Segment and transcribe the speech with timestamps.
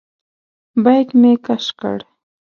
[0.83, 1.97] بیک مې کش کړ.